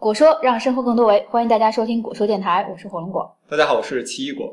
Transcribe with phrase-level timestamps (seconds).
[0.00, 3.36] 果说让生活更多维，欢迎大家收听果说电台，我是火龙果。
[3.50, 4.50] 大家好，我是奇异果。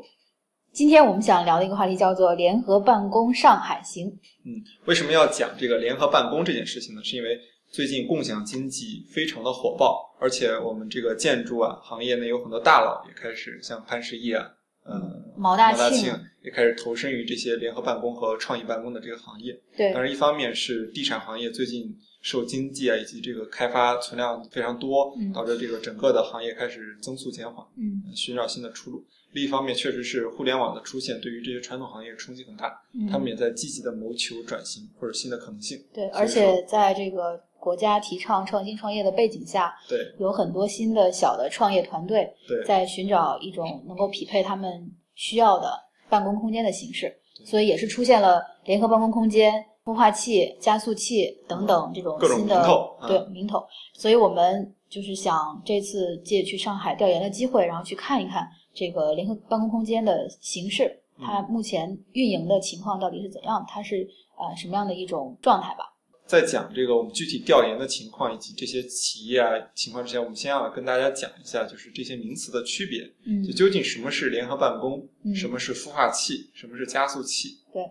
[0.72, 4.06] 今天我们想聊的一个话题叫做“联合办公上海行
[4.44, 7.02] 嗯，为什么要讲这个联合办公这件事情呢？
[7.02, 7.30] 是因为
[7.72, 14.44] 最近共享经济非常的火爆，而且我们这个建筑啊行业内有很多大佬也开始像潘石屹啊，
[14.84, 15.00] 呃，
[15.38, 16.12] 毛大大庆
[16.42, 19.58] 也开始投身于这些联合办公和创意办公的这个行业。”。
[19.76, 29.04] 对当然，一方面是地产行业最近受经济啊以及这个开发存量非常多嗯，导致这个整个的行业开始增速减缓，嗯寻找新的出路。
[29.32, 35.78] 另一方面，确实是互联网的出现对于这些传统行业冲击很大，嗯，他们也在积极的谋求转型或者新的可能性。
[35.92, 45.76] 对，而且在这个国家提倡创新创业的背景下，对有很多新的小的创业团队对在寻找一种能够匹配他们需要的
[46.08, 47.12] 办公空间的形式，
[47.44, 49.52] 所以也是出现了联合办公空间、
[49.84, 52.64] 孵化器、加速器等等这种新的
[53.08, 53.66] 对名头。
[53.94, 60.84] 所以我们就是想这次借去上海调研的机会，然后去看一看这个联合办公空间的形式，
[61.18, 65.84] 嗯它目前运营的情况到底是怎样，它是呃什么样的一种状态吧。
[66.28, 77.48] 在讲这个我们具体调研的情况以及这些企业啊情况之前，我们先要跟大家讲一下，就是这些名词的区别，嗯就究竟什么是联合办公，嗯什么是孵化器，什么是加速器。
[77.72, 77.82] 对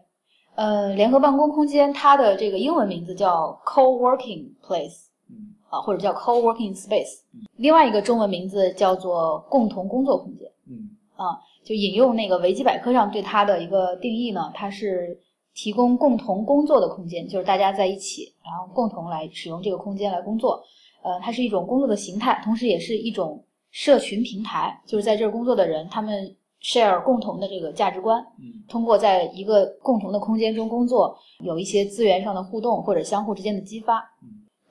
[0.56, 7.22] 呃，联合办公空间它的这个英文名字叫 co-working place 嗯啊，或者叫 co-working space。
[7.56, 10.48] 另外一个中文名字叫做共同工作空间。
[10.70, 15.20] 嗯啊就引用那个维基百科上对它的一个定义呢，它是
[15.58, 20.64] 提供共同工作的空间，就是大家在一起，然后共同来使用这个空间来工作。
[21.02, 34.08] 呃，它是一种工作的形态，同时也是一种社群平台，就是在这儿工作的人，他们 share 共同的这个价值观，嗯通过在一个共同的空间中工作，有一些资源上的互动或者相互之间的激发。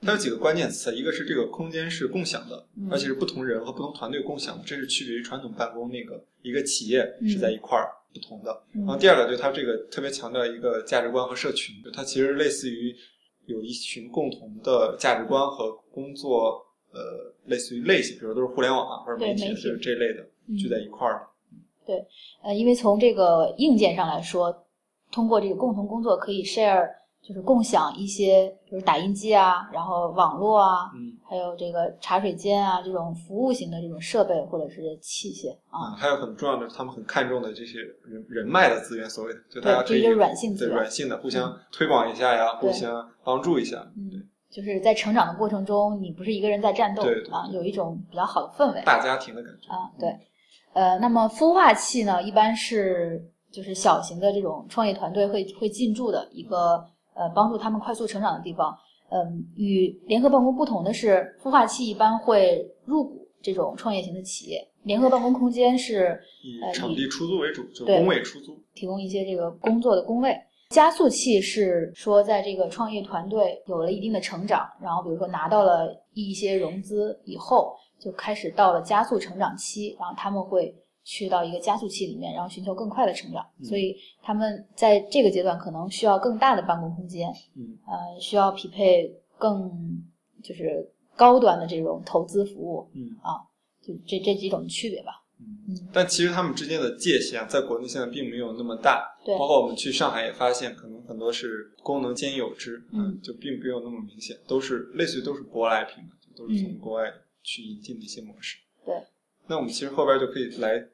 [0.01, 8.63] 它有几个关键词，一个是这个空间是共享的，嗯而且是不同人和不同团队共享的，这是区别于传统办公那个一个企业嗯是在一块儿不同的。
[8.73, 12.95] 嗯然后第二个就是它这个特别强调一个价值观和社群，就它其实类似于
[13.45, 21.27] 有一群共同的价值观和工作，呃，类似于类型，比如都是互联网啊或者媒体对媒体这这类的嗯聚在一块儿
[21.87, 22.05] 的。
[22.43, 24.53] 呃，因为从这个硬件上来说，
[25.11, 26.85] 通过这个共同工作可以 share，
[27.27, 43.85] 就是共享一些，比如打印机啊，然后网络啊，嗯还有这个茶水间啊这种服务型的这种设备或者是器械啊，啊，还有很重要的，他们很看重的这些人人脉的资源，所谓的就大家可以对这些软性资源对软性的互相推广一下呀，互相帮助一下。
[43.97, 48.81] 嗯，就是在成长的过程中，你不是一个人在战斗对对啊，有一种比较好的氛围。
[48.85, 50.17] 大家庭的感觉啊，对，
[50.71, 53.21] 呃，那么孵化器呢，一般是
[53.51, 56.81] 就是小型的这种创业团队会会进驻的一个
[57.17, 58.77] 呃帮助他们快速成长的地方。
[59.09, 68.61] 嗯，与联合办公不同的是，孵化器一般会入股这种创业型的企业，联合办公空间是以场地出租为主，就对工位出租。
[68.73, 70.37] 提供一些这个工作的工位。
[70.71, 80.75] 加速器是说，在这个创业团队有了一定的成长，然后比如说拿到了一些融资以后，就开始到了加速成长期，然后他们会
[81.09, 83.41] 去到一个加速器里面，然后寻求更快的成长。
[83.59, 89.71] 嗯所以他们在这个阶段可能需要更大的办公空间，嗯呃，需要匹配更
[90.43, 90.85] 就是
[91.15, 93.15] 高端的这种投资服务，嗯
[93.81, 95.23] 就这这几种区别吧。
[95.39, 95.45] 嗯。
[95.69, 99.15] 嗯，但其实他们之间的界限啊，在国内现在并没有那么大。
[99.23, 107.09] 对包括我们去上海也发现，可能很多是功能兼有之，嗯，就并没有那么明显，都是类似于都是舶来品嘛，就都是从嗯国外
[107.43, 108.57] 去引进的一些模式。
[108.85, 108.93] 对。
[109.49, 110.85] 那我们其实后边就可以来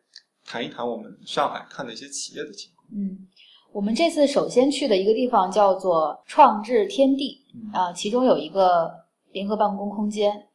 [0.46, 2.88] 谈一谈我们上海看的一些企业的情况。
[2.96, 3.28] 嗯，
[3.72, 8.92] 我们这次首先去的一个地方叫做创智天地嗯啊、其中有一个
[9.32, 10.48] 联合办公空间，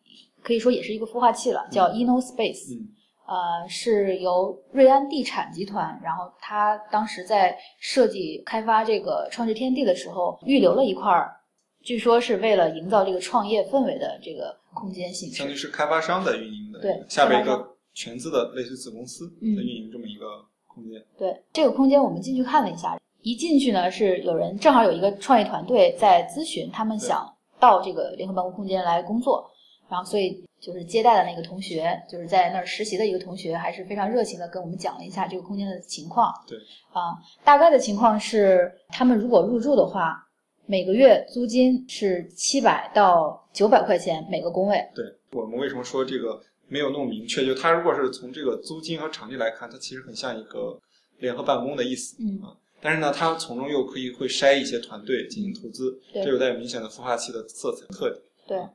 [0.43, 2.77] 可以说也是一个孵化器了，叫 InnoSpace。
[2.78, 2.88] 嗯
[3.28, 11.37] 呃，是由瑞安地产集团，然后他当时在设计开发这个创智天地的时候，预留了一块儿，
[11.82, 15.54] 据说是为了营造这个创业氛围的这个空间形相当于。
[15.54, 20.24] 是开发商的运营的，对下边一个全资的类似子公司嗯在运营这么一个
[20.68, 21.04] 空间。
[21.18, 27.27] 对这个空间，我们进去看了一下，一进去呢是有人正好有一个创业团队在咨询，他们想
[27.59, 29.50] 到这个联合办公空间来工作，
[29.89, 36.33] 然后所以就是接待的那个同学，就是在那儿实习的一个同学，还是非常热情的跟我们讲了一下这个空间的情况。
[36.47, 36.56] 对
[36.92, 40.24] 啊，大概的情况是，他们如果入住的话，
[40.66, 44.89] 每个月租金是七百到九百块钱每个工位。
[44.95, 47.44] 对我们为什么说这个没有那么明确？
[47.44, 50.78] 就它如果是从这个租金和场地来看，它其实很像一个
[51.18, 52.16] 联合办公的意思。
[52.20, 58.22] 嗯啊，但是呢，它从中又可以会筛一些团队进行投资，对这有带有明显的孵化器的色彩特点。
[58.47, 58.68] 对，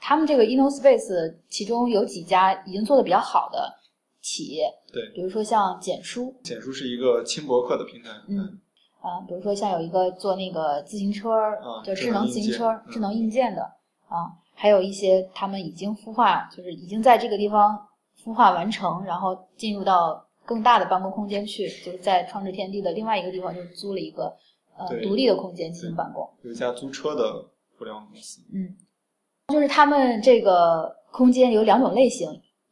[0.00, 3.72] 他们这个 InnoSpace 其中有几家已经做的比较好的
[4.20, 8.60] 企业，对，比如说像简书，简书是一个轻博客的平台，嗯。
[8.98, 11.30] 啊，比如说像有一个做那个自行车，
[11.84, 13.62] 就智能自行车、智能硬件的
[14.08, 14.26] 啊，
[14.58, 17.78] 还有一些他们已经孵化，就是已经在这个地方
[18.24, 24.34] 孵化完成，然后进入到更大的办公空间去，就是在创智天地的另外一个地方，就租了一个
[24.78, 26.26] 呃独立的空间进行办公。
[26.42, 27.44] 有一家租车的
[27.78, 28.40] 互联网公司。
[28.54, 28.74] 嗯，
[29.52, 32.28] 就是他们这个空间有两种类型，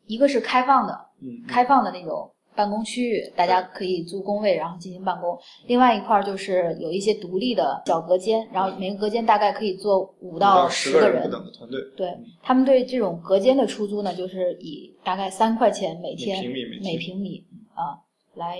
[0.06, 2.33] 一个是开放的，嗯，开放的那种。
[2.54, 5.38] 办公区域，大家可以租工位，然后进行办公。
[5.66, 11.80] 另外一块就是有一些独立的小隔间，然后每个隔间大概可以坐五到十个人不等的团队。
[11.96, 12.08] 对
[12.42, 16.44] 他们对这种隔间的出租呢，就是以大概三块钱每天
[16.82, 17.98] 每平米啊，
[18.34, 18.58] 来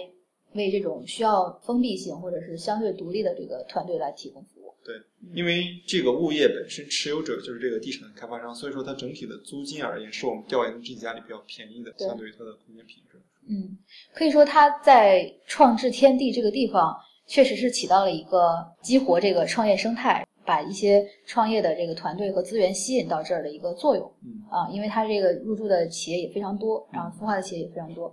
[0.54, 4.74] 为这种需要封闭性或者是相对独立的这个团队来提供服务。
[4.84, 4.94] 对，
[5.32, 13.18] 因为这个物业本身持有者就是这个地产开发商，所以说它整体的租金而言，是我们调研的这几家里比较便宜的，相对于它的空间品质。
[13.48, 13.76] 嗯，
[14.14, 16.96] 可以说他在创智天地这个地方，
[17.26, 24.10] 确实是起到了一个激活这个创业生态，把一些创业的这个团队和资源吸引到这儿的一个作用。
[24.22, 28.06] 嗯啊，因为它这个入驻的企业也非常多，然后孵化的企业也非常多。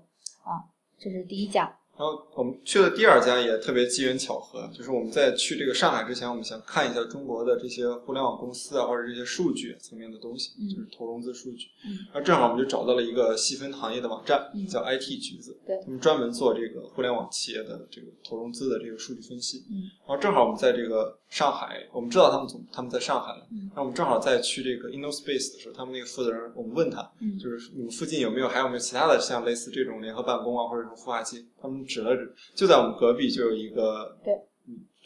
[0.43, 0.63] 啊，
[0.99, 1.77] 这是第一家。
[1.97, 11.67] 然后我们去的第二家也特别机缘巧合，就是我们在去这个上海之前，我们想看一下中国的这些互联网公司啊，或者这些数据层面的东西，就是投融资数据。
[11.85, 19.63] 嗯，然后正好我们就找到了一个细分行业的网站，叫 IT 橘子，对，他们专门做这个互联网企业的这个投融资的这个数据分析。
[19.69, 31.45] 嗯，然后正好我们在这个上海，我们知道他们总他们在上海了，嗯，那我们正好在去这个 InnoSpace 的时候，他们那个负责人，我们问他，嗯，就是你们附近有没有还有没有其他的像类似这种联合办公啊，或者说孵化器？
[31.61, 34.33] 他们指了指，就在我们隔壁就有一个对，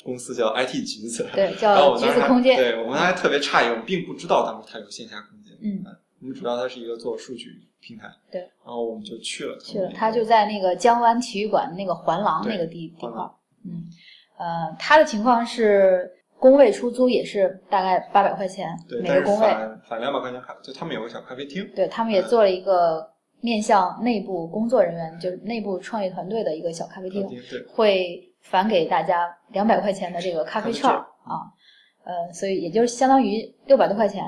[0.04, 2.56] 公司叫 IT 橘子，对， 叫橘子空间。
[2.56, 5.84] 对我们还特别诧异，我们并不知道当时它有线下空间，嗯，
[6.22, 7.50] 我们知道它是一个做数据
[7.82, 13.36] 平台，对，然后我们就去了，去了，它就在那个江湾体育馆那个环廊那个地地方，
[13.66, 13.84] 嗯，
[14.38, 19.48] 呃，它的情况是工位出租也是大概八百块钱每个工位，
[19.90, 23.15] 返两百块钱卡，就他们有个小咖啡厅，对他们也做了一个。
[23.46, 27.30] 面向内部工作人员，就是内部创业团队的一个小咖啡厅，
[27.76, 31.46] 会返给大家两百块钱的这个咖啡券啊，
[32.04, 34.24] 呃，所以也就是相当于六百多块钱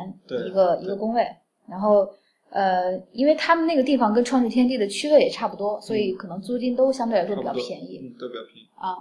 [0.48, 1.26] 一个一个工位。
[1.68, 2.08] 然后
[2.52, 8.94] 呃，因为他们那个地方跟创智天地的区位也差不多，所以可能租金都相对来说比较便宜，嗯，都比较便宜啊。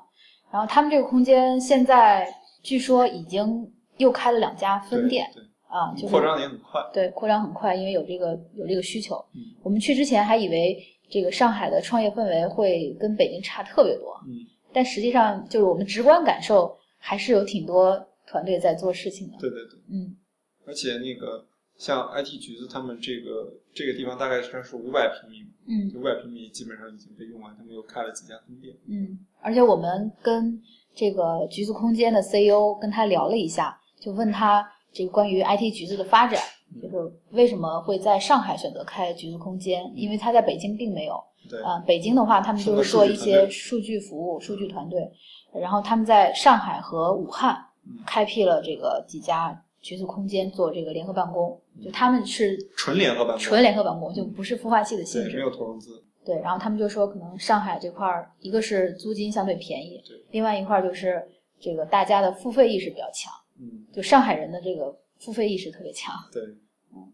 [0.50, 2.26] 然后他们这个空间现在
[2.62, 5.28] 据说已经又开了两家分店。
[5.68, 9.16] 啊，就是扩张也很快，对，扩张很快，因为有这个有这个需求。
[9.34, 10.80] 嗯，我们去之前还以为
[11.10, 19.36] 这个上海的创业氛围会跟北京差特别多，嗯，但实际上就是我们直观感受还是有挺多团队在做事情的。
[19.38, 20.16] 对对对，嗯，
[20.66, 21.44] 而且那个
[21.76, 28.72] 像 IT 橘子他们这个这个地方大概是是五百平米，嗯，五百平米基本上已经被用完，他们又开了几家分店。
[28.86, 30.62] 嗯，而且我们跟
[30.94, 34.64] 这个橘子空间的 CEO 跟他聊了一下，就问他。
[34.96, 36.40] 这个关于 IT 橘子的发展，
[36.80, 36.96] 就是
[37.32, 39.92] 为什么会在上海选择开橘子空间？
[39.94, 41.22] 因为他在北京并没有。
[41.50, 45.00] 对啊，北京的话，他们就是做一些数据服务、数据团队。
[45.52, 47.56] 然后他们在上海和武汉
[48.06, 51.60] 开辟了这个几家橘子空间，做这个联合办公。
[51.84, 56.02] 就他们是纯联合办公，纯联合办公，就不是孵化器的性质，没有投融资。
[56.24, 61.22] 对，然后他们就说，可能上海这块儿，一个是租金相对便宜，另外一块就是
[61.60, 63.32] 这个大家的付费意识比较强。
[63.60, 66.14] 嗯，就上海人的这个付费意识特别强。
[66.32, 66.42] 对，
[66.94, 67.12] 嗯，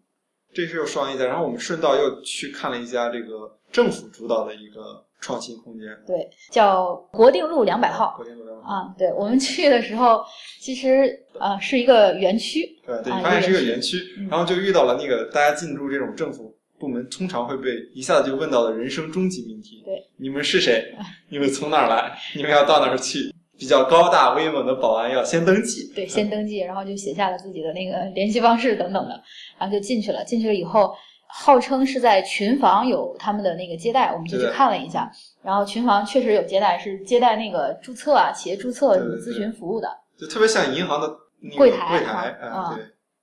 [0.53, 8.15] 这是又双一家，然后我们顺道又去看了一家这个政府主导的一个创新空间，对，叫国定路两百号。
[8.17, 10.25] 国定路两百号啊，对我们去的时候，
[10.61, 13.99] 其实啊是一个园区，对对，发现是一个园区，
[14.31, 20.93] 然后就遇到了那个大家进入这种政府部门，通常会被一下子就问到的人生终极命题，对，你们是谁？
[21.29, 22.19] 你们从哪儿来？
[22.35, 23.33] 你们要到哪儿去？
[23.63, 29.11] 比较高大威猛的保安要先登记，对，先登记，然后就写下了自己的那个联系方式等等的，
[29.57, 30.25] 然后就进去了。
[30.25, 30.93] 进去了以后，
[31.29, 35.09] 号称是在群房有他们的那个接待，我们就去看了一下。
[35.45, 39.89] 然后群房确实有接待，是接待那个注册啊、企业注册什么、咨询服务的，
[40.19, 41.09] 就特别像银行的
[41.57, 42.77] 柜台，柜台啊，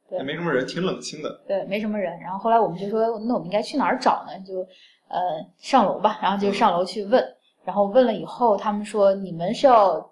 [0.10, 1.42] 对，也没什么人，挺冷清的。
[1.46, 2.18] 对，没什么人。
[2.22, 4.40] 然后后来我们就说，那我们应该去哪儿找呢？
[4.48, 4.60] 就
[5.10, 5.20] 呃
[5.58, 6.18] 上楼吧。
[6.22, 7.22] 然后就上楼去问，
[7.66, 10.10] 然后问了以后，他们说你们是要。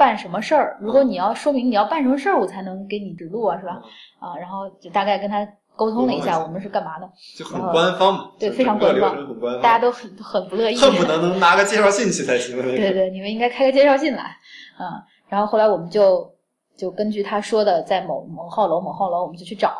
[0.00, 0.78] 办什么事儿？
[0.80, 3.82] 如果你要说明你要办什么事儿，我才能给你指路啊，是吧？
[4.18, 7.06] 啊，然后就大概跟他沟通了一下，我们是干嘛的？
[7.36, 9.14] 就很官方，对，非常官方，
[9.60, 12.56] 大家都很很不乐意，恨不得能拿个介绍信去才行。
[12.62, 14.24] 对对，你们应该开个介绍信来，
[14.80, 14.88] 嗯。
[15.28, 16.28] 然后后来我们就
[16.76, 19.76] 就根据他说的，在某某号楼某号楼，我们就去找，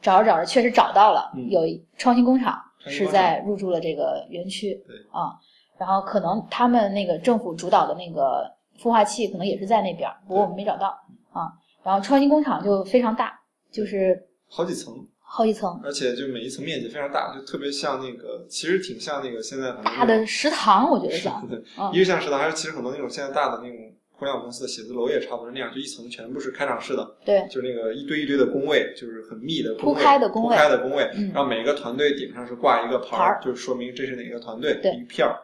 [0.00, 4.80] 找着找着确实找到了，嗯有一创新工厂是在入驻了这个园区。
[5.12, 5.34] 啊，
[5.78, 8.50] 然后可能他们那个政府主导的那个
[8.80, 10.88] 孵化器可能也是在那边儿，不过我们没找到
[11.32, 11.50] 啊。
[11.84, 13.32] 然后创新工厂就非常大，
[13.70, 21.46] 就是好几层，好几层，而且就每一层面积非常大，就特别像那个，其实挺像那个现在很大的食堂，我觉得像。
[21.50, 23.76] 嗯一个像食堂，还是其实很多那种现在大的那种
[24.10, 35.38] 互联网公司的写字楼也差不多那样，就一层全部是开场式的，对，就是那个一堆一堆的工位，就是很密的铺开的工位铺开的工位，嗯然后每个团队顶上是挂一个牌牌儿就是说明这是哪个团队对一片儿，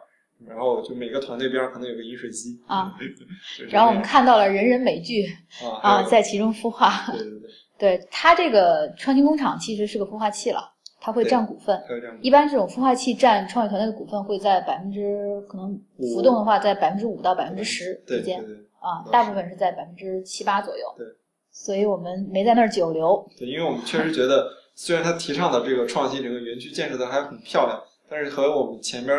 [0.45, 2.93] 然后就每个团队边上可能有个饮水机啊，
[3.69, 5.25] 然后我们看到了人人美剧
[5.63, 7.11] 啊啊，在其中孵化。
[7.11, 7.39] 对对
[7.77, 10.61] 对，对它这个创新工厂其实是个孵化器了，
[10.99, 11.81] 它会占股份。
[12.21, 15.79] 一般这种孵化器占创业团队的股份会在百分之可能
[16.13, 18.43] 浮动的话在百分之五到百分之十之间
[18.79, 20.83] 啊，大部分是在百分之七八左右。
[20.97, 21.05] 对，
[21.51, 23.27] 所以我们没在那儿久留。
[23.37, 29.17] 对，因为我们确实觉得，虽然他提倡的这个创新整个园区建设的还很漂亮，但是和我们前边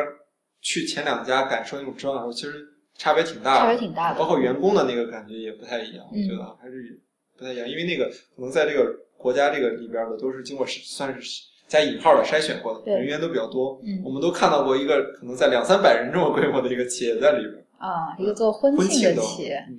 [0.67, 2.67] 去前两家感受那种质量来说，其实
[2.99, 7.01] 差别挺大的，差别挺大的包括员工的那个感觉也不太一样，嗯我觉得啊还是
[7.39, 13.81] 不太一样，因为那个可能在这个国家这个里边的都是经过算是加引号的筛选过的，对人员都比较多。
[13.87, 19.79] 嗯我们都看到过一个可能在两三百人这么规模的一个企业在里边，啊，一个做婚庆的的企业，嗯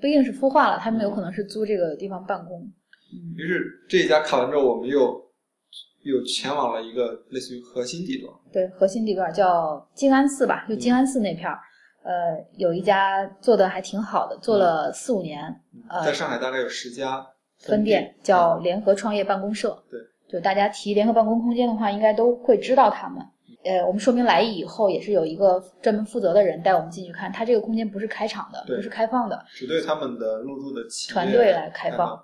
[0.00, 2.60] 不一定是孵化了，他们有可能是租这个地方办公。
[2.60, 5.23] 嗯于是这一家看完之后，我们又
[6.04, 8.32] 又前往了一个类似于核心地段。
[8.52, 11.58] 对，核心地段叫静安寺吧，就静安寺那片儿，
[12.04, 17.26] 呃，有一家做的还挺好的，做了四五年，呃在上海大概有十家
[17.58, 19.82] 分店，叫联合创业办公社。
[19.90, 23.20] 对，就大家提联合办公空间的话，应该都会知道他们。
[23.64, 32.22] 呃，我们说明来意以后，也是有一个专门负责的人带我们进去看，他这个空间不是开场的，不是开放的，只对他们的入驻的团队来开放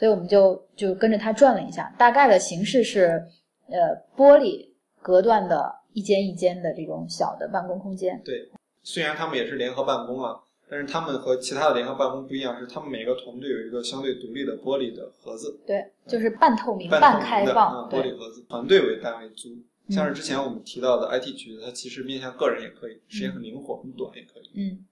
[0.00, 3.22] 所以我们就就跟着他转了一下，大概的形式是，
[3.68, 4.66] 呃，玻璃
[5.02, 8.18] 隔断的一间一间的这种小的办公空间。
[8.24, 8.48] 对
[8.82, 10.40] 虽然他们也是联合办公啊，
[10.70, 17.82] 但是他们和其他的联合办公不一样，是他们每个团队有一个相对独立的玻璃的盒子，对，就是半透明、半开的放。
[17.82, 19.50] 啊玻璃，盒子，团队为单位租。
[19.50, 24.48] 嗯像是之前我们提到的 IT 局，它其实面向个人也可以，时间很灵活，很短也可以。
[24.54, 24.86] 嗯，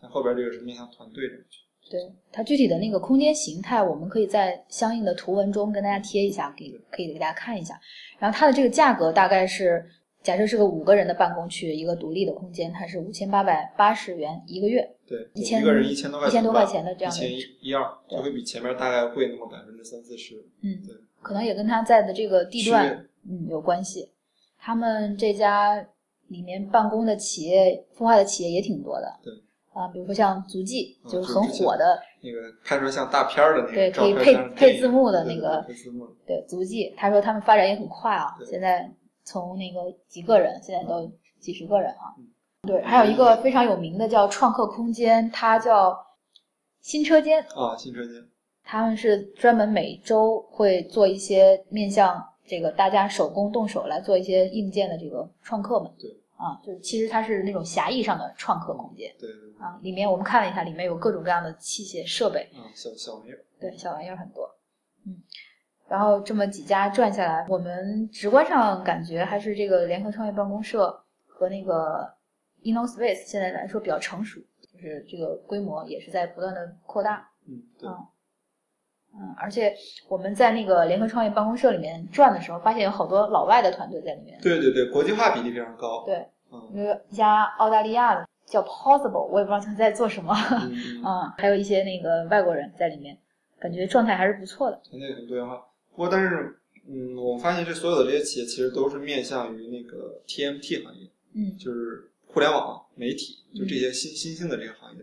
[0.00, 1.64] 像后边这个是面向团队这个去。
[1.90, 2.00] 对，
[2.32, 7.78] 它具体的那个空间形态，我们可以在相应的图文中跟大家贴一下，给可以给大家看一下。
[8.18, 9.84] 然后它的这个价格大概是，
[10.22, 14.88] 假设是个五个人的办公区，一个独立的空间，它是五千八百八十元一个月。
[15.06, 20.36] 对，一千一个人一千多块一千多块钱的这样的一千一二，对就会比前面大概贵那么百分之三四十。
[20.62, 24.10] 嗯对，可能也跟他在的这个地段嗯有关系。
[24.58, 25.86] 他们这家
[26.28, 29.20] 里面办公的企业，孵化的企业也挺多的。
[29.22, 29.32] 对。
[29.74, 36.94] 啊，比如说像足迹，嗯就是很火的，那个拍出来像大片儿的那个对，可以配配字幕的那个对配字幕对足迹。
[36.96, 38.90] 他说他们发展也很快啊，现在
[39.24, 42.14] 从那个几个人，现在都几十个人啊。
[42.18, 42.24] 嗯
[42.66, 45.94] 对，还有一个非常有名的叫创客空间，它叫
[46.80, 48.14] 新车间，啊，新车间。
[48.62, 55.92] 他们是专门每周会做一些面向这个大家手工动手来做一些硬件的这个创客们。
[55.98, 56.08] 对。
[56.36, 59.50] 啊，就是其实它是那种狭义上的创客空间对对对。
[59.58, 63.44] 啊，里面我们看了一下，里面有各种各样的器械设备，啊，小小玩意儿。
[63.60, 64.48] 对，小玩意儿很多。
[65.06, 65.22] 嗯，
[65.88, 72.12] 然后这么几家转下来，我们直观上感觉还是这个联合创业办公社和那个
[72.62, 77.30] InnoSpace 现在来说比较成熟，就是这个规模也是在不断的扩大。
[77.46, 77.88] 嗯，对。
[77.88, 77.96] 啊
[79.16, 79.74] 嗯，而且
[80.08, 84.38] 我们在那个联合创业办公室里面转的时候，发现有好多老外的团队在里面。
[84.42, 86.04] 对对对，国际化比例非常高。
[86.04, 90.34] 对，嗯有一家澳大利亚的叫 Possible，我也不知道他在做什么。
[90.50, 93.16] 嗯 嗯，嗯，还有一些那个外国人在里面，
[93.58, 94.80] 感觉状态还是不错的。
[94.88, 95.56] 团队很多元化。
[95.92, 104.98] 不过，但是，嗯，我发现这所有的这些企业其实都是面向于那个 TMT 行业，嗯，就是互联网媒体，就这些新新兴的这个行业。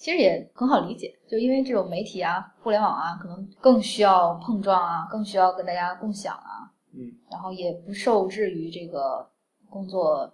[0.00, 9.30] 其实也很好理解，就因为这种媒体啊、互联网啊，可能更需要碰撞啊，更需要跟大家共享啊，嗯，然后也不受制于这个
[9.68, 10.32] 工作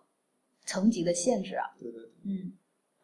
[0.64, 1.66] 层级的限制啊。
[1.80, 2.10] 对对对。
[2.26, 2.52] 嗯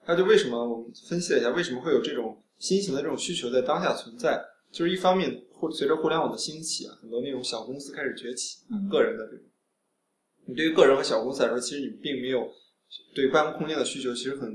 [0.07, 4.41] 那就为什么我们分析了一下，为什么会有这种新型的这种需求在当下存在？
[4.71, 9.45] 就是一方面，互随着互联网的兴起啊，很多那种小公司开始崛起，嗯个人的这种。
[10.47, 12.49] 你对于个人和小公司来说，其实你并没有
[13.15, 14.49] 对办公空间的需求，其实很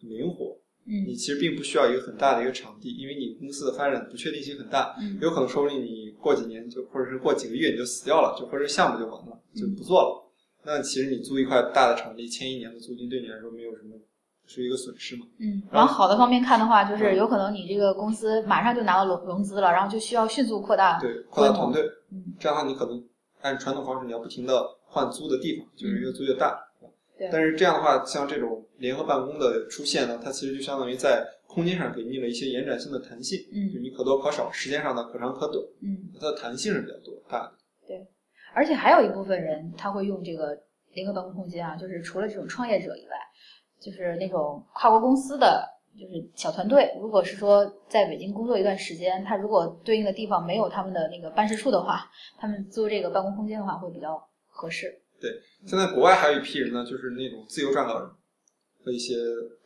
[0.00, 0.58] 很灵活。
[0.86, 10.22] 你嗯其实并不需要一个很大的一个场地，因为你公司的发展不确定性很大，嗯有可能说不定你过几年就或者是过几个月你就死掉了，就或者项目就完了，就不做了。
[10.64, 13.96] 那其实你租一块大的场地，签一年的租金对你来说没有什么
[14.46, 15.26] 是一个损失嘛。
[15.38, 23.00] 嗯，往好的方面看的话，就是有可能你这个公司马上就拿到融融资了，然后就需要迅速扩大对，扩大团队，嗯，这样的话你可能
[23.42, 26.58] 按传统方式，你要不停的换租的地方，就是越租越大。
[27.16, 27.28] 对。
[27.32, 37.52] 但是这样的话，像这种联合办公的出现呢，它其实就相当于在空间上给你了一些延展性的弹性，就是嗯你可多可少，时间上呢可长可短，嗯，它的弹性是比较多大的。
[37.86, 38.06] 对。
[38.54, 40.58] 而且还有一部分人他会用这个
[40.92, 43.16] 联合办公空间啊，就是除了这种创业者以外，
[43.80, 45.66] 就是那种跨国公司的
[45.98, 55.00] 就是小团队，如果是说在北京工作一段时间，他如果对应的地方没有他们的那个办事处的话，他们租这个办公空间的话会比较合适。
[55.66, 58.08] 现在国外还有一批人呢，就是那种自由撰稿人
[58.84, 59.14] 和一些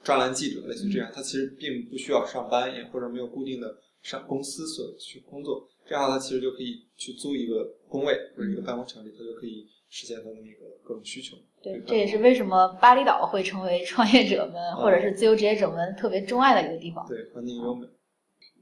[0.02, 11.36] 专栏记者，类似于这样，他其实并不需要上班，也或者没有固定的上公司所去工作，这样的话，他其实就可以去租一个工位或者一个办公场地，他就可以实现他的那个各种需求。
[11.62, 17.06] 对，这也是为什么巴厘岛会成为创业者们或者是自由职业者们特别钟爱的一个地方。
[17.06, 17.86] 对，环境优美。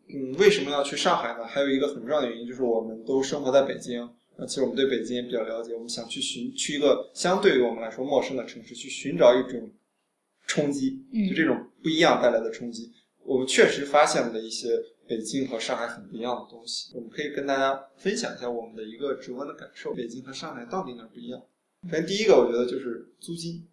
[0.09, 1.47] 嗯，为什么要去上海呢？
[1.47, 4.09] 还有一个很重要的原因就是我们都生活在北京，
[4.41, 9.69] 那其实我们对北京也比较了解，我们想去寻去一个相对于我们来说陌生的城市，去寻找一种
[10.47, 12.93] 冲击，嗯就这种不一样带来的冲击。
[13.25, 14.69] 我们确实发现了一些
[15.09, 19.93] 北京和上海很不一样的东西，我们可以跟大家分享一下我们的一个直观的感受。
[19.93, 21.43] 北京和上海到底哪儿不一样？
[21.91, 23.67] 首先第一个，我觉得就是租金。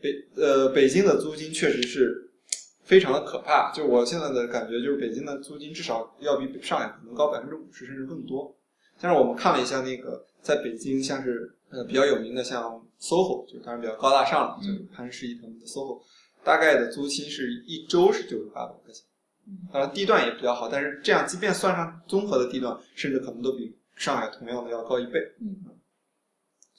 [0.00, 2.32] 北呃，北京的租金确实是
[2.82, 3.70] 非常的可怕。
[3.72, 8.56] 就我现在的感觉，就是北京的租金至少要比上海可能高百分之五十甚至更多。
[9.02, 16.00] 但是我们看了一下那个在北京，像是呃比较有名的像 SOHO，就是当然比较高大上了，就是潘石屹他们的 SOHO，
[16.44, 19.04] 大概的租金是一周是九十八百块钱。
[19.72, 25.18] 当然地段也比较好，但是这样即便算上综合的地段，甚至可能都比上海同样的要高一倍。
[25.40, 25.56] 嗯，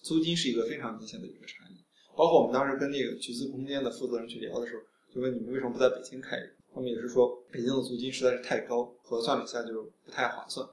[0.02, 1.84] 租金是一个非常明显的一个差异。
[2.16, 4.82] 包括我们当时跟那个橘子空间的负责人去聊的时候，
[5.14, 6.54] 就问你们为什么不在北京开一个？
[6.74, 10.66] 他们也是说北京的租金实在是太高，核算了一下就不太划算。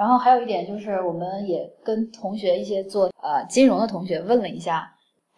[0.00, 4.90] 然后还有一点就是，我们也跟同学一些做呃金融的同学问了一下，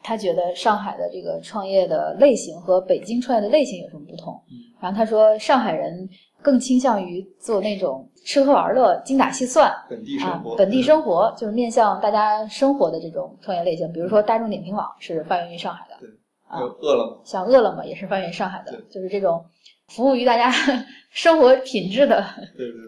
[0.04, 4.40] 他觉得上海的这个创业的类型和北京创业的类型有什么不同？
[4.52, 6.08] 嗯然后他说，上海人
[6.40, 13.92] 更倾向于做那种吃喝玩乐、精打细算本地生活，，啊本地生活就是面向大家生活的这种创业类型。
[13.92, 16.08] 比如说，大众点评网是发源于上海的，对
[16.46, 19.44] 啊饿了么，像饿了么也是发源于上海的，就是这种
[19.88, 20.52] 服务于大家
[21.10, 22.24] 生活品质的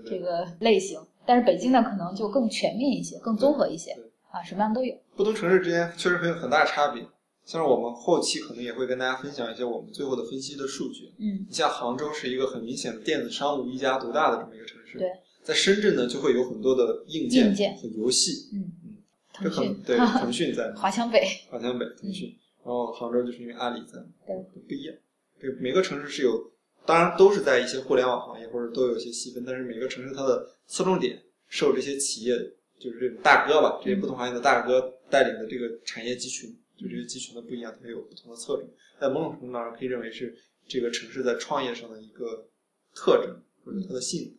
[0.08, 1.00] 这个类型。
[1.26, 3.92] 但是北京呢，可能就更全面一些，更综合一些
[4.30, 4.94] 啊，什么样都有。
[5.16, 7.06] 不同城市之间确实很有很大差别。
[7.44, 11.12] 像是我们后期可能也会跟大家分享一些我们最后的分析的数据。
[11.18, 15.10] 嗯你像杭州是一个很明显的电子商务一家独大的这么一个城市，对，
[15.42, 18.96] 在深圳呢就会有很多的硬件硬件和游戏，嗯嗯，
[19.34, 22.34] 腾讯对腾讯在 华强北，华强北、腾讯，
[22.64, 24.34] 然后杭州就是因为阿里在，对，
[24.66, 24.94] 不一样。
[25.38, 26.50] 对，每个城市是有，
[26.86, 32.36] 当然都是在一些互联网行业或者都有一些细分，但是每个城市它的侧重点受这些企业，
[32.78, 38.68] 就是这种大哥吧，这些不同行业的大哥带领的这个产业集群，就这些集群的不一样，它有不同的侧重。
[39.00, 42.46] 在某种程度上可以认为是这个城市在创业上的一个
[42.94, 44.36] 特征或者它的性格。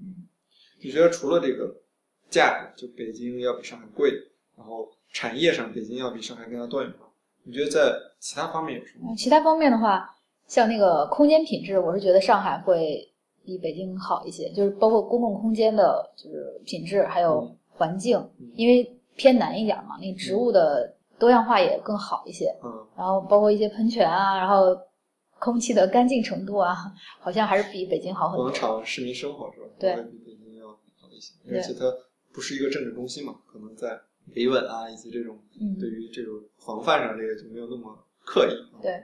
[0.00, 0.26] 嗯，
[0.80, 1.74] 你觉得除了这个
[2.28, 4.12] 价格，就北京要比上海贵，
[4.56, 7.10] 然后产业上北京要比上海更加多元化，
[7.44, 9.12] 你觉得在其他方面有什么？
[9.12, 10.15] 嗯其他方面的话，
[10.46, 13.06] 像那个空间品质，我是觉得上海会
[13.44, 22.54] 比北京好一些，就是包括公共空间的，就是品质还有嗯环境，嗯因为偏南一点嘛，那植物的多样化也更好一些。
[22.62, 24.76] 嗯，然后包括一些喷泉啊，然后
[25.38, 26.74] 空气的干净程度啊，
[27.20, 28.54] 好像还是比北京好很多广。
[28.54, 29.66] 场市民生活是吧？
[29.78, 31.84] 对会比北京要好一些，而且它
[32.32, 33.98] 不是一个政治中心嘛，可能在
[34.34, 38.52] 维稳啊以及这种嗯，对于这种防范上，这个就没有那么刻意。
[38.74, 39.02] 啊对。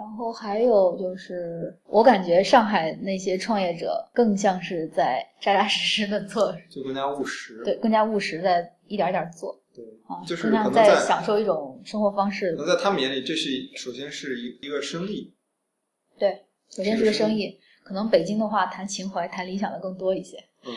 [0.00, 7.60] 然后还有就是，我感觉上海那些创业者更像是在扎扎实实的做，就更加务实。
[7.62, 12.64] 对，更加务实，在一点儿一点儿做对啊，就是可能在享受一种生活方式可。
[12.64, 15.34] 能在他们眼里，这是首先是一一个生意，
[16.18, 20.38] 对，首先是个生意，可能北京的话谈情怀、谈理想的更多一些。
[20.64, 20.72] 嗯，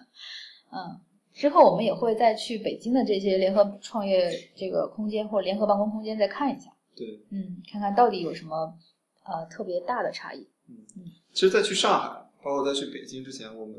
[0.72, 1.00] 嗯，
[1.34, 8.74] 之后我们也会再去北京的这些联合创业这个空间或者联合办公空间再看一下，对，嗯，看看到底有什么
[9.24, 10.48] 呃特别大的差异。
[10.68, 12.08] 嗯嗯其实，在去上海，
[12.42, 13.76] 包括在去北京之前，我们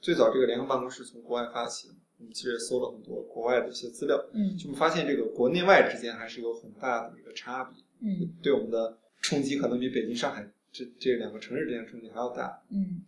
[0.00, 1.88] 最早这个联合办公室从国外发起，
[2.18, 12.62] 我们其实搜了很多国外的一些资料，嗯就发现这个国内外之间还是有很大的一个差别，嗯对我们的冲击可能比北京、上海这这两个城市之间的冲击还要大。
[12.70, 13.02] 嗯。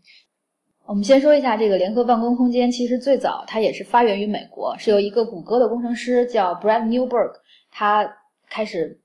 [0.85, 7.33] 我们先说一下这个联合办公空间，其实最早它也是发源于美国，是由一个谷歌的工程师叫 Brad Newberg，
[7.73, 8.09] 他
[8.49, 9.01] 开始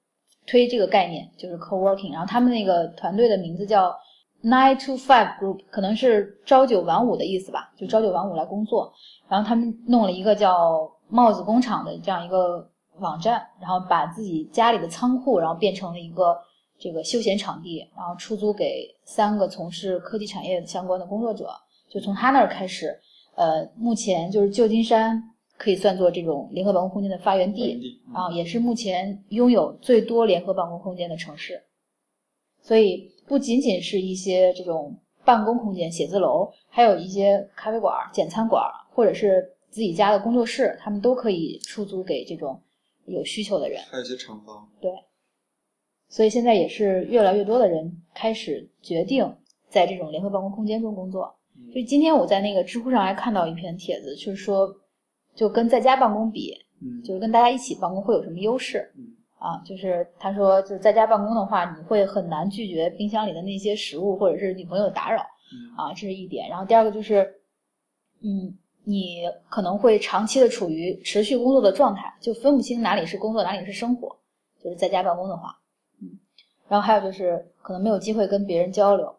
[0.52, 2.12] 推这个概念，就是 co-working。
[2.12, 3.96] 然后他们那个团队的名字叫
[4.44, 8.92] Nine to Five Group，可能是朝九晚五的意思吧，就朝九晚五来工作。
[9.30, 16.38] 然后他们弄了一个叫帽子工厂的这样一个网站，然后把自己家里的仓库，然后变成了一个
[16.78, 21.50] 这个休闲场地，然后出租给三个从事科技产业相关的工作者。
[21.90, 23.00] 就从他那儿开始，
[23.36, 25.22] 呃，目前就是旧金山
[25.62, 31.62] 可以算作这种联合办公空间的发源地，然后也是目前拥有最多联合办公空间的城市。
[32.64, 42.60] 所以不仅仅是一些这种办公空间、写字楼，还有一些咖啡馆、简餐馆，或者是自己家的工作室，他们都可以出租给这种
[43.06, 43.80] 有需求的人。
[43.92, 44.68] 还有一些厂房。
[44.82, 44.92] 对。
[46.10, 49.32] 所以现在也是越来越多的人开始决定
[49.70, 51.32] 在这种联合办公空间中工作。
[51.72, 54.68] 就今天我在那个知乎上还看到一篇帖子，就是说，
[55.34, 58.92] 就跟在家办公比，嗯，就是跟大家一起办公会有什么优势？
[58.96, 59.04] 嗯，
[59.38, 65.22] 啊，就是他说，就是在家办公的话，你会很难拒绝冰箱里的那些食物或者是女朋友的打扰，
[65.78, 66.50] 啊，这是一点。
[66.50, 67.42] 然后第二个就是，
[68.22, 74.16] 嗯，你可能会长期的处于持续工作的状态，就分不清哪里是工作，哪里是生活，
[74.64, 75.58] 就是在家办公的话，
[76.02, 76.20] 嗯，
[76.68, 79.16] 然后还有就是可能没有机会跟别人交流，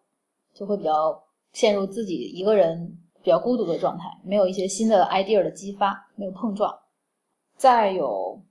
[0.54, 1.22] 就会比较。
[1.52, 6.76] 陷入自己一个人比较孤独的状态，没有一些新的 idea 的激发，没有碰撞。
[7.56, 8.42] 再有，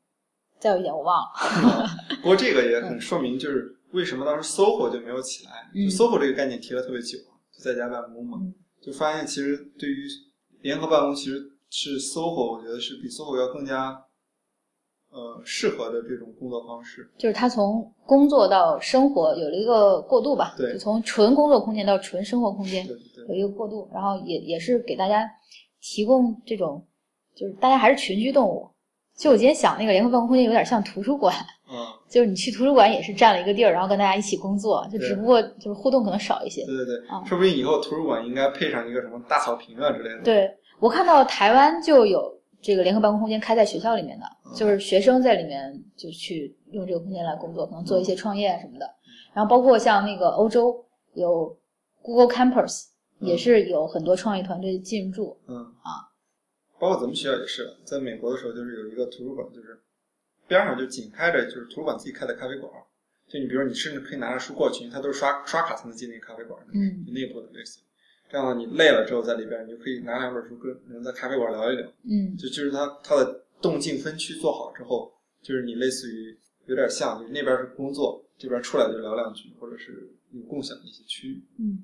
[0.60, 1.88] 再有一点我忘了。
[2.22, 5.52] 不过这个也很说明，就是为什么当时 SOHO 就没有起来。
[5.74, 7.18] 就 SOHO 这个概念提了特别久，
[7.52, 8.40] 就在家办公嘛，
[8.82, 10.08] 就发现其实对于
[10.62, 14.06] 联合办公，其实是 SOHO，我觉得是比 SOHO 要更加。
[15.14, 25.30] 呃，适合的这种工作方式，就是他从工作到生活有了一个过渡吧，对，从纯工作空间到纯生活空间，对对，有一个过渡，然后也也是给大家
[25.82, 26.86] 提供这种，
[27.36, 28.70] 就是大家还是群居动物。
[29.18, 31.36] 就我今天想那个联合办公空间有点像图书馆，
[31.70, 36.66] 嗯，就是你去图书馆也是占了一个地儿，然后跟大家一起工作，就只不过就是互动可能少一些。
[36.66, 40.22] 对对对，说不定以后图书馆应该配上一个什么大草坪啊之类的。
[40.24, 42.40] 对我看到台湾就有。
[42.64, 48.86] 这个联合办公空间开在学校里面的，就是学生在里面就去用这个空间来工作，可能做一些创业啊什么的。
[49.34, 50.76] 然后包括像那个欧洲
[51.16, 51.58] 有
[52.04, 52.84] Google Campus，
[53.22, 55.38] 也是有很多创意团队进驻。
[55.48, 56.10] 嗯啊，
[56.80, 59.80] 包括咱们学校也是，在美国的时候就是有一个图书馆，就是
[60.48, 62.72] 边上就紧开着，就是图书馆自己开的咖啡馆。
[63.28, 66.62] 就你比如你甚至可以拿着书过去，它都是刷刷卡才能进那个咖啡馆。
[66.74, 67.80] 嗯，内部的类似。
[68.30, 71.86] 这样你累了之后在里边，你就可以拿两本书跟人在咖啡馆聊一聊。
[72.04, 81.44] 嗯，就就是它它的动静分区做好之后，就是你类似于有点像，就是那边是工作，这边出来就聊两句，或者是有共享的一些区域。
[81.60, 81.84] 嗯，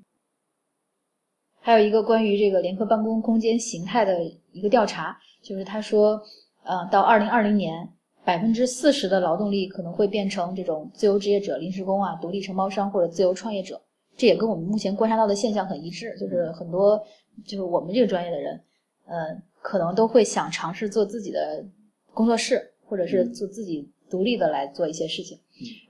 [1.68, 6.18] 还有一个关于这个联合办公空间形态的一个调查，就是他说，
[6.64, 7.86] 呃，到二零二零年，
[8.24, 13.78] 百分之四十的劳动力可能会变成这种自由职业者、临时工啊、独立承包商或者自由创业者。
[14.16, 16.98] 这也跟我们目前观察到的现象很一致，就是很多
[17.44, 18.58] 就是我们这个专业的人，
[19.04, 21.62] 呃，可能都会想尝试做自己的
[22.14, 25.38] 工作室，或者是做自己独立的来做一些事情。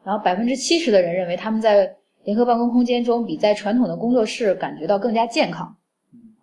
[0.02, 1.96] 然后百分之七十的人认为他们在
[2.28, 5.74] 联合办公空间中比在传统的工作室感觉到更加健康。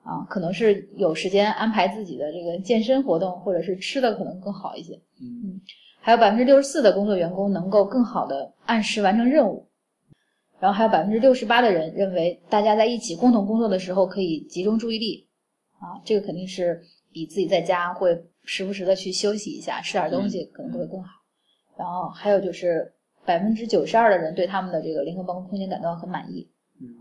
[0.01, 4.99] 啊，可能是有时间安排自己的这个健身活动，或者是吃的可能更好一些。
[5.21, 5.61] 嗯，
[6.01, 9.67] 还有百分之六十四的工作员工能够更好的按时完成任务。
[10.59, 15.27] 然后还有百分之六十八的人认为，大家在一起共同工作的时候可以集中注意力，
[15.73, 21.09] 啊，这个肯定是比自己在家会时不时的去休息一下、吃点东西可能会更好。
[21.77, 22.91] 然后还有就是
[23.25, 26.47] 百分之九十二的人对他们的这个联合办公空间感到很满意，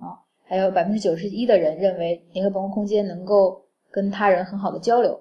[0.01, 5.21] 啊，还有百分之九十一的人认为联合办公空间能够跟他人很好的交流，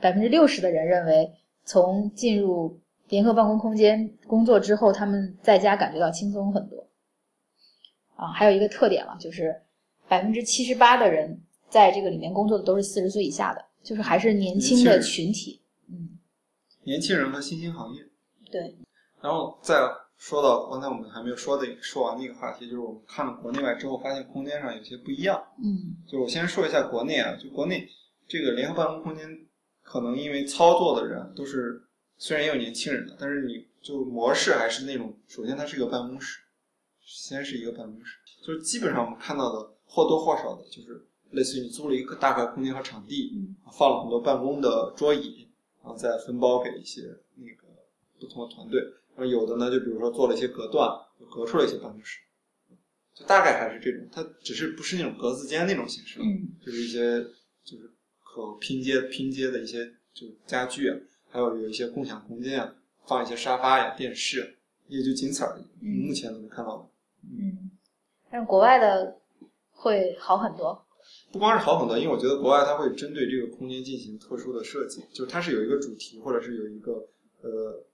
[0.00, 1.30] 百分之六十的人认为
[1.64, 6.88] 从进入联合办公空间工作之后，他们在家感觉到轻松很多。
[8.16, 9.54] 啊，还有一个特点了，就是
[10.08, 15.60] 百分之七十八的人在这个里面工作的都是四十岁以下的，就是还是年轻的群体。
[15.88, 16.18] 嗯，
[16.84, 18.02] 年轻人和新兴行业。
[18.50, 18.76] 对。
[19.20, 19.74] 然后再
[20.18, 25.42] 说到刚才我们还没有说的说完的一个话题，就是我们看了国内外之后，发现空间上有些不一样。
[25.62, 25.96] 嗯。
[26.06, 27.88] 就我先说一下国内啊，就国内
[28.26, 29.46] 这个联合办公空间，
[29.82, 31.82] 可能因为操作的人都是
[32.18, 36.40] 虽然也有年轻人的，但是你就模式还是那种，首先它是一个办公室。
[37.10, 43.32] 先是一个办公室，就是基本上我们看到的或多或少的，就是类似于你租了一个大块空间和场地，
[43.72, 45.48] 放了很多办公的桌椅，
[45.82, 47.00] 然后再分包给一些
[47.36, 47.66] 那个
[48.20, 48.82] 不同的团队。
[49.24, 52.20] 有的呢，就比如说做了一些隔断，就隔出了一些办公室，
[53.14, 54.08] 就大概还是这种。
[54.12, 56.20] 它只是不是那种格子间那种形式，
[56.64, 57.22] 就是一些
[57.64, 57.90] 就是
[58.22, 60.96] 可拼接拼接的一些就家具啊，
[61.30, 62.74] 还有有一些共享空间啊，
[63.06, 64.54] 放一些沙发呀、电视。
[64.90, 65.62] 也就仅此而已。
[65.82, 66.88] 嗯目前能看到的，
[67.38, 67.70] 嗯，
[68.30, 69.18] 但是国外的
[69.70, 70.82] 会好很多。
[71.30, 77.06] 不光是好很多，因为我觉得国外它会针对这个空间进行特殊的设计，就是它是有一个主题，或者是有一个
[77.42, 77.84] 呃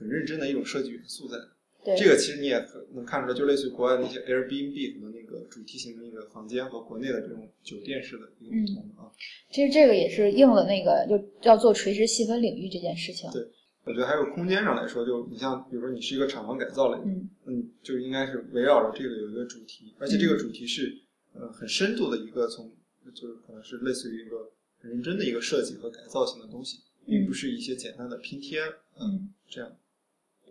[0.00, 1.36] 很认真的一种设计元素在。
[1.84, 9.12] 对，这个其实你也很能看出来，就类似于国外的那些 Airbnb 可能那个主题型的那个房间和国内的这种酒店式的一个不同啊。
[9.50, 13.30] 其实这个也是应了那个就要做垂直细分领域这件事情。
[13.30, 13.46] 对
[13.84, 17.30] 我觉得还有空间上来说，就你像比如说你是一个厂房改造类的，嗯。
[17.46, 20.94] 嗯，就应该是围绕着这个有一个主题，而且这个主题是
[21.32, 22.70] 呃很深度的一个从
[23.14, 24.50] 就是可能是类似于一个
[24.82, 28.60] 很认真的一个设计和改造型的东西，并不是一些简单的拼贴，
[28.98, 29.72] 嗯，嗯，这样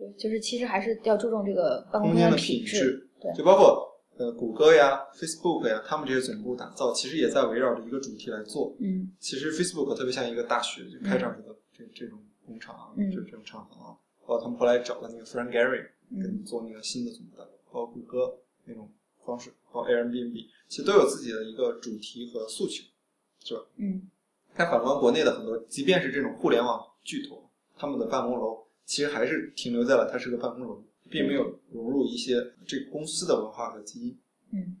[0.00, 3.86] 对，就是其实还是要注重这个办公空间的品品质，对就包括
[4.16, 8.74] 呃谷歌呀、Facebook 呀，他们这些总部打造，其实也在围绕着一个主题来做。
[8.80, 18.90] 嗯其实 Facebook 特别像一个大学，就开场式的这这种工厂啊，嗯就这种厂房啊，包括他们后来找了那个 Frank Gehry 跟嗯做那个新的总部的，包括谷歌那种
[19.24, 22.82] 方式，包括 Airbnb，其实都有自己的一个主题和诉求，
[23.44, 23.60] 是吧？
[23.76, 24.08] 嗯
[24.56, 32.34] 但反观国内的很多，即便是这种互联网巨头，他们的办公楼其实还是停留在了它是个办公楼，并没有融入一些
[32.66, 34.18] 这个公司的文化和基因。
[34.52, 34.76] 嗯，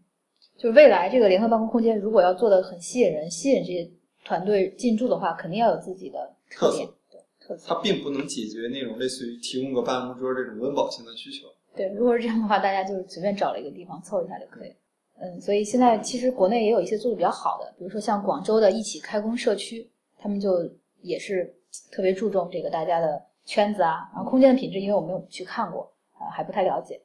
[0.58, 3.88] 就未来这个联合办公空间如果要做的很吸引人，吸引这些
[4.24, 7.68] 团队进驻的话，肯定要有自己的特点，对特色。
[7.68, 11.46] 它并不能解决那种类似于提供个办公桌这种温饱型的需求。
[11.76, 14.74] 对，如果是这样的话，大家就是随便找了一个地方凑一下就可以。
[15.20, 20.68] 嗯，所以现在其实国内也有一些做的比较好的，比如说像广州的一起开工社区，他们就
[21.00, 21.54] 也是
[21.92, 27.00] 特别注重这个大家的圈子啊，然后空间的品质，因为我没有去看过，啊、还不太了解。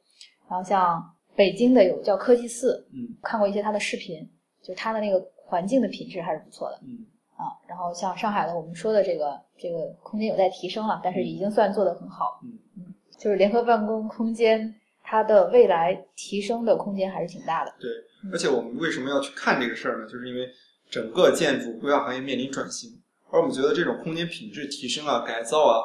[0.48, 1.04] 然后像
[1.36, 4.22] 北京的有叫科技寺，嗯看过一些它的视频，
[4.62, 7.04] 就是它的那个环境的品质还是不错的嗯
[7.36, 7.50] 啊。
[7.68, 12.40] 然后像上海的我们说的这个这个空间有待提升了，但是已经算做得很好。
[12.44, 17.74] 嗯就是联合办公空间，它的未来提升的空间还是挺大的。
[17.80, 17.90] 对，
[18.32, 20.06] 而且我们为什么要去看这个事儿呢？
[20.08, 20.48] 就是因为
[20.90, 22.92] 整个建筑规划行业面临转型，
[23.32, 25.80] 而我们觉得这种空间品质提升啊、改造啊，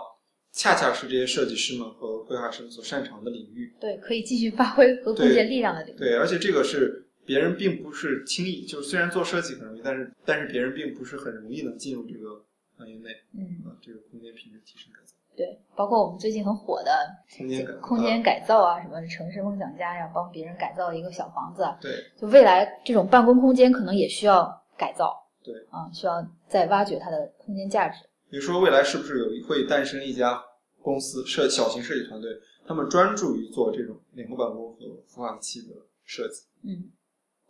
[0.53, 3.73] 恰恰是这些设计师们和规划师们所擅长的领域。
[3.81, 5.99] 对，可以继续发挥和贡献力量的领域。
[5.99, 12.45] 对，而且这个是别人并不是轻易，就是虽然做设计很容易，但是但是别人并不是很容易能进入这个
[12.77, 16.91] 行业内嗯，啊，这个空间品质提升改造，对，包括我们最近很火的
[17.37, 25.17] 空间改造空间改造啊，什么城市梦想家呀，帮别人改造一个小房子啊，对就未来这种办公空间可能也需要改造。
[25.43, 28.05] 对啊，需要再挖掘它的空间价值。
[28.31, 30.43] 比如说未来是不是有会诞生一家
[30.81, 32.31] 公司设小型设计团队，
[32.67, 36.91] 他们专注于做这种脸部办公和孵化器的设计，嗯，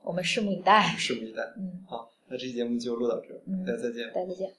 [0.03, 0.97] 我们拭目以待。
[0.99, 1.43] 拭目以待。
[1.57, 4.09] 嗯，好，那这期节目就录到这儿，嗯大家再见。
[4.13, 4.53] 大家再见。